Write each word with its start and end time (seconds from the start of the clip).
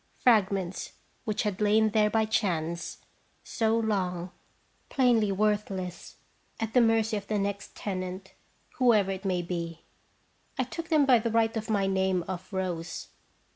Frag 0.17 0.51
ments 0.51 0.93
which 1.25 1.43
had 1.43 1.61
lain 1.61 1.91
there 1.91 2.09
by 2.09 2.25
chance 2.25 3.05
so 3.43 3.77
long, 3.77 4.31
plainly 4.89 5.31
worthless, 5.31 6.15
at 6.59 6.73
the 6.73 6.81
mercy 6.81 7.17
of 7.17 7.27
the 7.27 7.37
next 7.37 7.75
tenant, 7.75 8.33
whoever 8.77 9.11
it 9.11 9.25
might 9.25 9.47
be. 9.47 9.83
I 10.57 10.63
took 10.63 10.87
them 10.89 11.05
by 11.05 11.19
right 11.19 11.55
of 11.55 11.69
my 11.69 11.85
name 11.85 12.23
of 12.27 12.51
Rose. 12.51 13.09